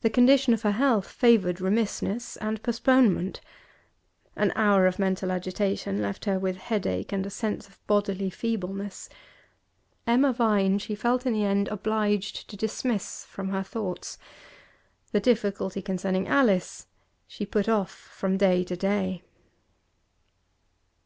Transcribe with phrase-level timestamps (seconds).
[0.00, 3.42] The condition of her health favoured remissness and postponement.
[4.36, 9.10] An hour of mental agitation left her with headache and a sense of bodily feebleness.
[10.06, 14.16] Emma Vine she felt in the end obliged to dismiss from her thoughts;
[15.12, 16.86] the difficulty concerning Alice
[17.26, 19.22] she put off from day to day.